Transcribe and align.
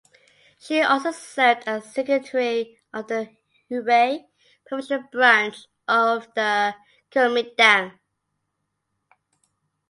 She 0.57 0.81
also 0.81 1.11
served 1.11 1.61
as 1.67 1.93
secretary 1.93 2.79
of 2.91 3.05
the 3.05 3.29
Hubei 3.69 4.25
provincial 4.65 5.03
branch 5.11 5.67
of 5.87 6.25
the 6.33 6.73
Kuomintang. 7.11 7.99